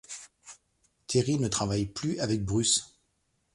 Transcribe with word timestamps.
Terry 1.05 1.37
ne 1.37 1.47
travaille 1.47 1.85
plus 1.85 2.19
avec 2.21 2.43
Bruce. 2.43 2.97